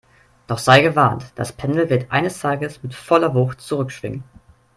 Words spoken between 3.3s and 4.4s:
Wucht zurückschwingen